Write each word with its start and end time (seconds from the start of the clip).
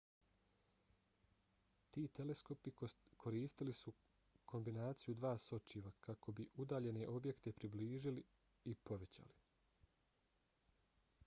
ti 1.97 2.03
teleskopi 2.19 2.73
koristili 3.25 3.75
su 3.81 3.93
kombinaciju 4.53 5.15
dva 5.21 5.35
sočiva 5.45 5.93
kako 6.09 6.37
bi 6.41 6.49
udaljene 6.65 7.07
objekte 7.19 7.55
približili 7.61 8.25
i 8.65 8.77
povećali 8.91 9.39